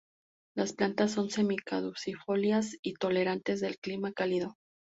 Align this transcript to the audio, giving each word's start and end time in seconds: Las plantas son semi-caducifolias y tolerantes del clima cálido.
Las 0.55 0.73
plantas 0.73 1.11
son 1.11 1.29
semi-caducifolias 1.29 2.75
y 2.81 2.95
tolerantes 2.95 3.59
del 3.59 3.77
clima 3.77 4.11
cálido. 4.13 4.55